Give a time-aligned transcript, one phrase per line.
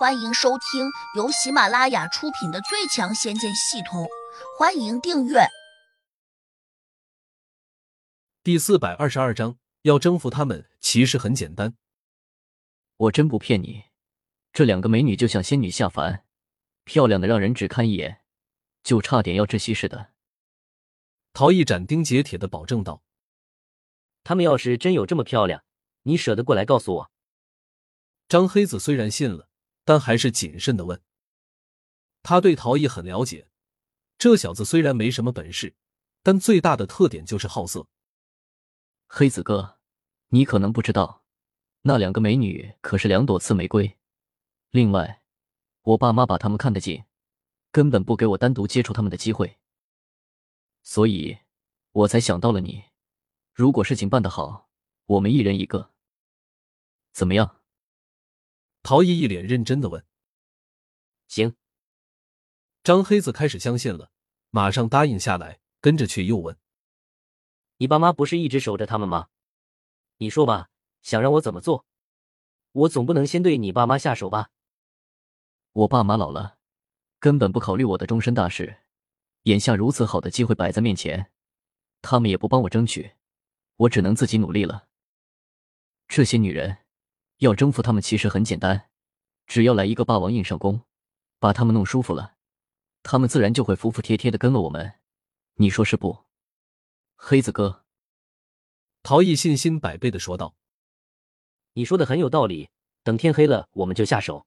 [0.00, 4.04] 欢迎收听由喜马拉雅出品的《最强仙剑系统》，
[4.58, 5.40] 欢迎订阅。
[8.42, 11.76] 第四百二十二章，要征服他们其实很简单。
[12.96, 13.84] 我真不骗你，
[14.54, 16.24] 这两个美女就像仙女下凡，
[16.84, 18.22] 漂亮的让人只看一眼
[18.82, 20.12] 就差点要窒息似的。
[21.34, 23.02] 陶艺斩钉截铁的保证道
[24.24, 25.62] ：“他们要是真有这么漂亮，
[26.04, 27.10] 你舍得过来告诉我？”
[28.28, 29.49] 张黑子虽然信了。
[29.84, 31.00] 但还是谨慎的问。
[32.22, 33.48] 他对陶艺很了解，
[34.18, 35.74] 这小子虽然没什么本事，
[36.22, 37.86] 但最大的特点就是好色。
[39.06, 39.78] 黑子哥，
[40.28, 41.24] 你可能不知道，
[41.82, 43.98] 那两个美女可是两朵刺玫瑰。
[44.70, 45.22] 另外，
[45.82, 47.04] 我爸妈把他们看得紧，
[47.72, 49.58] 根本不给我单独接触他们的机会。
[50.82, 51.38] 所以，
[51.92, 52.84] 我才想到了你。
[53.52, 54.70] 如果事情办得好，
[55.06, 55.90] 我们一人一个，
[57.12, 57.59] 怎么样？
[58.82, 60.04] 陶艺一脸认真的问
[61.28, 61.54] ：“行。”
[62.82, 64.10] 张黑子开始相信了，
[64.48, 66.56] 马上答应下来，跟着却又问
[67.76, 69.28] ：“你爸妈不是一直守着他们吗？
[70.16, 70.70] 你说吧，
[71.02, 71.86] 想让我怎么做？
[72.72, 74.50] 我总不能先对你爸妈下手吧？”
[75.72, 76.58] 我爸妈老了，
[77.18, 78.80] 根本不考虑我的终身大事。
[79.44, 81.30] 眼下如此好的机会摆在面前，
[82.02, 83.12] 他们也不帮我争取，
[83.76, 84.88] 我只能自己努力了。
[86.08, 86.79] 这些女人。
[87.40, 88.90] 要征服他们其实很简单，
[89.46, 90.82] 只要来一个霸王硬上弓，
[91.38, 92.34] 把他们弄舒服了，
[93.02, 95.00] 他们自然就会服服帖帖的跟了我们。
[95.54, 96.26] 你说是不？
[97.16, 97.86] 黑子哥，
[99.02, 100.54] 陶艺信心百倍的说道
[101.72, 102.68] ：“你说的很有道理，
[103.02, 104.46] 等天黑了我们就下手。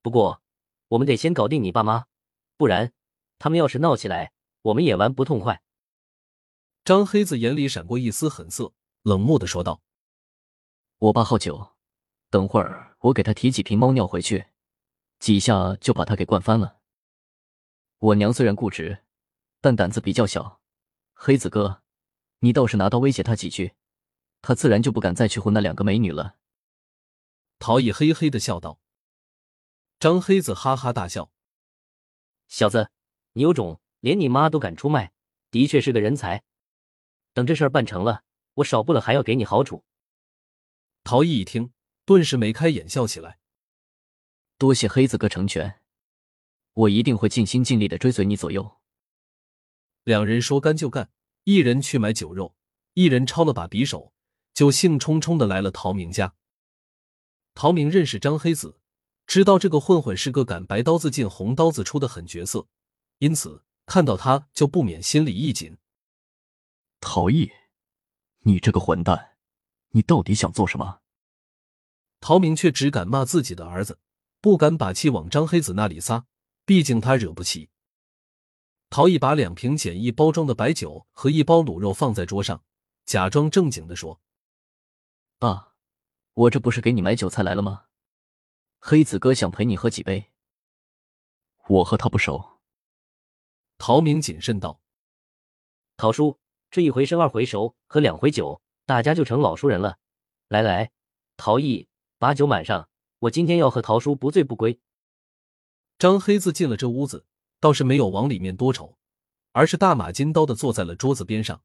[0.00, 0.42] 不过
[0.88, 2.06] 我们得先搞定你爸妈，
[2.56, 2.94] 不然
[3.38, 5.60] 他们要是闹起来，我们也玩不痛快。”
[6.86, 9.82] 张黑子眼里闪过一丝狠色，冷漠的说道。
[10.98, 11.74] 我爸好酒，
[12.30, 14.46] 等会儿我给他提几瓶猫尿回去，
[15.18, 16.78] 几下就把他给灌翻了。
[17.98, 19.04] 我娘虽然固执，
[19.60, 20.62] 但胆子比较小。
[21.12, 21.82] 黑子哥，
[22.38, 23.74] 你倒是拿刀威胁他几句，
[24.40, 26.36] 他自然就不敢再去混那两个美女了。
[27.58, 28.80] 陶艺嘿嘿的笑道。
[30.00, 31.30] 张黑子哈哈大笑
[32.48, 32.90] ：“小子，
[33.34, 35.12] 你有种，连你妈都敢出卖，
[35.50, 36.42] 的确是个人才。
[37.34, 38.24] 等这事儿办成了，
[38.54, 39.84] 我少不了还要给你好处。”
[41.06, 41.70] 陶艺一听，
[42.04, 43.38] 顿时眉开眼笑起来。
[44.58, 45.80] 多谢黑子哥成全，
[46.72, 48.78] 我一定会尽心尽力的追随你左右。
[50.02, 51.12] 两人说干就干，
[51.44, 52.56] 一人去买酒肉，
[52.94, 54.12] 一人抄了把匕首，
[54.52, 56.34] 就兴冲冲的来了陶明家。
[57.54, 58.80] 陶明认识张黑子，
[59.28, 62.66] 知道这个混混是个敢白刀子进红刀子出的狠角色，
[63.18, 65.78] 因此看到他就不免心里一紧。
[66.98, 67.52] 陶艺，
[68.40, 69.35] 你这个混蛋！
[69.90, 71.00] 你到底想做什么？
[72.20, 73.98] 陶明却只敢骂自己的儿子，
[74.40, 76.26] 不敢把气往张黑子那里撒，
[76.64, 77.70] 毕竟他惹不起。
[78.88, 82.64] 陶毅把两瓶简易包装的白酒和一包卤肉放在桌上，
[83.04, 84.20] 假装正经的说
[85.38, 85.74] ：“爸，
[86.34, 87.84] 我这不是给你买酒菜来了吗？
[88.78, 90.32] 黑子哥想陪你喝几杯。”
[91.68, 92.60] 我和他不熟。
[93.76, 94.80] 陶明谨慎道
[95.96, 96.38] ：“陶叔，
[96.70, 99.98] 这一回生二回熟，喝两回酒。”大家就成老熟人了。
[100.48, 100.92] 来来，
[101.36, 101.88] 陶艺
[102.18, 102.88] 把酒满上，
[103.18, 104.80] 我今天要和陶叔不醉不归。
[105.98, 107.26] 张黑子进了这屋子，
[107.58, 108.96] 倒是没有往里面多瞅，
[109.50, 111.62] 而是大马金刀的坐在了桌子边上。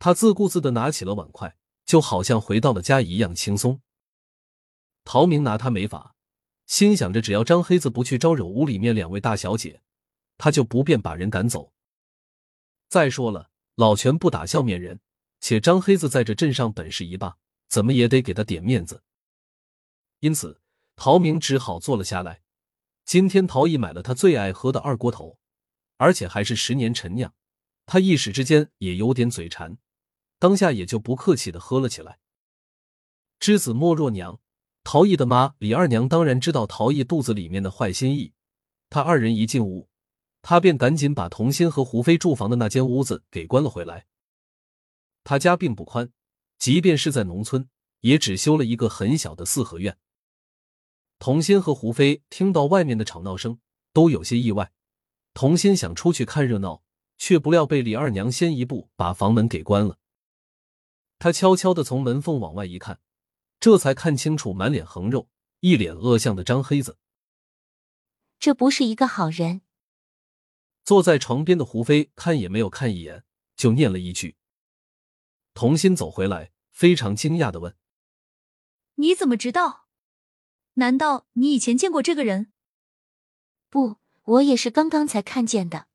[0.00, 3.80] 他自顾自的拿起了碗筷，就好像回到了家一样轻松。
[5.04, 6.16] 陶明拿他没法，
[6.66, 9.82] 心想着只要张黑子不去招惹屋里面两位大小姐，
[10.36, 11.72] 他就不便把人赶走。
[12.88, 14.98] 再说了，老拳不打笑面人。
[15.42, 17.36] 且张黑子在这镇上本事一霸，
[17.68, 19.02] 怎么也得给他点面子。
[20.20, 20.62] 因此，
[20.94, 22.42] 陶明只好坐了下来。
[23.04, 25.38] 今天陶艺买了他最爱喝的二锅头，
[25.96, 27.34] 而且还是十年陈酿，
[27.86, 29.76] 他一时之间也有点嘴馋，
[30.38, 32.20] 当下也就不客气的喝了起来。
[33.40, 34.40] 知子莫若娘，
[34.84, 38.32] 陶艺的妈李二娘当然知道陶艺肚子里面的坏心意。
[38.88, 39.88] 他二人一进屋，
[40.40, 44.06] 他便赶紧把童心和胡飞住房的那间屋子给关了回来。
[45.24, 46.12] 他家并不宽，
[46.58, 47.68] 即便是在农村，
[48.00, 49.98] 也只修了一个很小的四合院。
[51.18, 53.60] 童心和胡飞听到外面的吵闹声，
[53.92, 54.72] 都有些意外。
[55.34, 56.82] 童心想出去看热闹，
[57.16, 59.98] 却不料被李二娘先一步把房门给关了。
[61.18, 63.00] 他悄悄的从门缝往外一看，
[63.60, 65.28] 这才看清楚满脸横肉、
[65.60, 66.98] 一脸恶相的张黑子。
[68.40, 69.62] 这不是一个好人。
[70.84, 73.22] 坐在床边的胡飞看也没有看一眼，
[73.54, 74.36] 就念了一句。
[75.54, 77.76] 童心走回来，非常惊讶的问
[78.96, 79.86] ：“你怎么知道？”
[80.74, 82.50] 难道你以前见过这个人？
[83.68, 85.86] 不，我也是刚刚才看见的。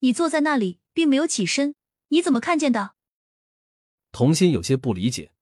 [0.00, 1.76] 你坐在那里，并没有起身，
[2.08, 2.96] 你怎么看见的？
[4.10, 5.32] 童心有些不理解。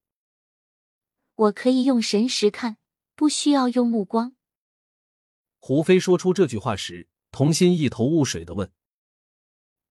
[1.35, 2.77] 我可以用神识看，
[3.15, 4.37] 不需要用目光。
[5.59, 8.71] 胡飞说出这句话时，童心一头雾水的问：“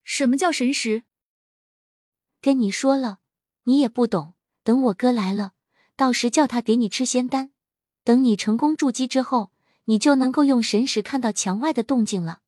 [0.03, 1.05] 什么叫神识？”
[2.41, 3.19] 跟你说了，
[3.63, 4.35] 你也不懂。
[4.63, 5.53] 等我哥来了，
[5.95, 7.51] 到时叫他给你吃仙丹。
[8.03, 9.51] 等你成功筑基之后，
[9.85, 12.41] 你就能够用神识看到墙外的动静了。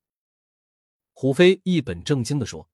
[1.12, 2.68] 胡飞一本正经的说。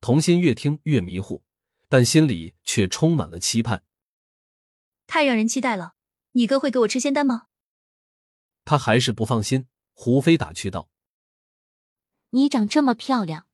[0.00, 1.42] 童心越听越迷糊，
[1.88, 3.84] 但心里却充满了期盼。
[5.06, 5.94] 太让人期待了！
[6.32, 7.46] 你哥会给我吃仙丹吗？
[8.66, 9.66] 他还是不放心。
[9.94, 10.90] 胡飞打趣道
[12.30, 13.46] ：“你长这么漂亮，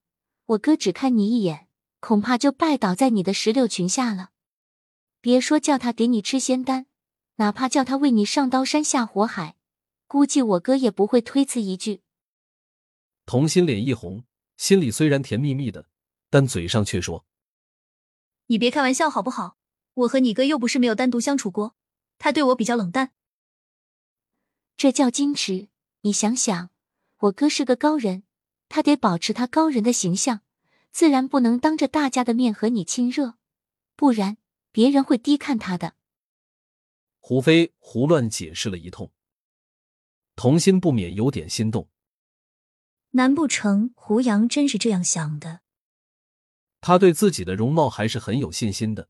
[0.47, 1.69] 我哥只看你一眼，
[2.01, 4.31] 恐怕就拜倒在你的石榴裙下了。
[5.21, 6.87] 别说叫他给你吃仙丹，
[7.37, 9.57] 哪怕叫他为你上刀山下火海，
[10.07, 12.03] 估计我哥也不会推辞一句。”
[13.27, 14.25] 童心脸一红，
[14.57, 15.87] 心里虽然甜蜜蜜的，
[16.31, 17.27] 但嘴上却说
[18.49, 19.59] ：“你别开玩笑好不好？
[19.95, 21.77] 我和你哥又不是没有单独相处过，
[22.19, 23.13] 他对我比较冷淡。”
[24.77, 25.69] 这叫矜持。
[26.03, 26.71] 你想想，
[27.19, 28.23] 我哥是个高人，
[28.71, 30.41] 他得保持他高人的形象，
[30.93, 33.35] 自然不能当着大家的面和你亲热，
[33.97, 34.39] 不然
[34.73, 35.95] 别人会低看他的。
[37.19, 39.13] 胡飞胡乱解释了一通，
[40.35, 41.89] 童心不免有点心动。
[43.11, 45.61] 难不成胡杨真是这样想的？
[46.81, 49.09] 他对自己的容貌还是很有信心的。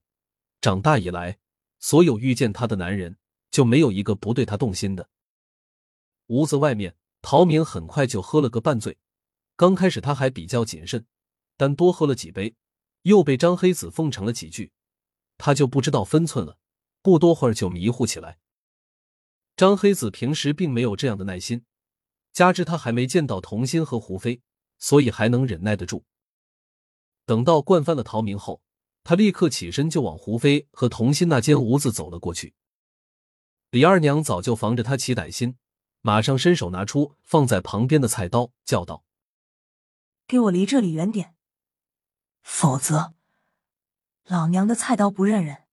[0.61, 1.39] 长大以来，
[1.79, 3.17] 所有遇见他的男人，
[3.51, 5.09] 就没有一个不对他动心的。
[6.27, 8.99] 屋子外面，陶明很快就喝了个半醉。
[9.57, 11.07] 刚开始他还比较谨慎，
[11.61, 12.55] 但多喝了几杯，
[13.03, 14.73] 又被张黑子奉承了几句，
[15.37, 16.57] 他就不知道分寸了。
[17.03, 18.39] 不多会儿就迷糊起来。
[19.57, 21.67] 张黑子平时并没有这样的耐心，
[22.33, 24.41] 加之他还没见到童心和胡飞，
[24.79, 26.07] 所以还能忍耐得住。
[27.27, 28.63] 等到灌翻了陶明后，
[29.05, 32.55] 他立刻起身就往胡飞和童心那间屋子走了过去。
[33.71, 35.59] 李二娘早就防着他起歹心。
[36.01, 39.05] 马上伸手拿出放在旁边的菜刀，叫道
[40.27, 41.35] ：“给我离这里远点，
[42.61, 43.15] 否则
[44.27, 45.65] 老娘的菜刀不认人。”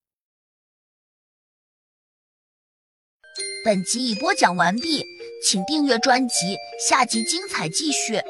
[3.65, 5.03] 本集已播讲完毕，
[5.43, 6.55] 请订阅专辑，
[6.87, 8.21] 下集精彩继续。